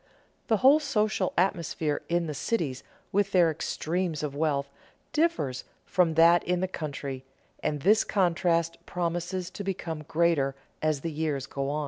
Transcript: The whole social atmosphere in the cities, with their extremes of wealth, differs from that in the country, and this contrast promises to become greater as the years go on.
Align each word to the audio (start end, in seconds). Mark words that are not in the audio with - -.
The 0.47 0.57
whole 0.65 0.79
social 0.79 1.31
atmosphere 1.37 2.01
in 2.09 2.25
the 2.25 2.33
cities, 2.33 2.83
with 3.11 3.33
their 3.33 3.51
extremes 3.51 4.23
of 4.23 4.35
wealth, 4.35 4.67
differs 5.13 5.63
from 5.85 6.15
that 6.15 6.43
in 6.43 6.59
the 6.59 6.67
country, 6.67 7.23
and 7.61 7.81
this 7.83 8.03
contrast 8.03 8.83
promises 8.87 9.51
to 9.51 9.63
become 9.63 10.01
greater 10.07 10.55
as 10.81 11.01
the 11.01 11.11
years 11.11 11.45
go 11.45 11.69
on. 11.69 11.79